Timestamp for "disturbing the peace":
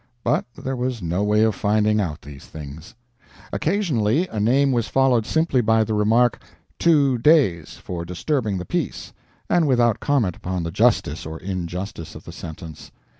8.03-9.13